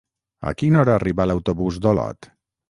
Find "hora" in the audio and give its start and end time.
0.83-0.95